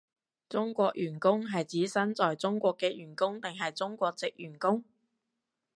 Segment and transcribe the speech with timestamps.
[0.49, 4.83] 中國員工係指身在中國嘅員工定係中國藉員工？